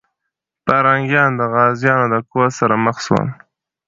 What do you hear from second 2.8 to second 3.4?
مخ سول.